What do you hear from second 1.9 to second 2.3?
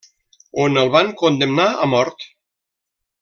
mort.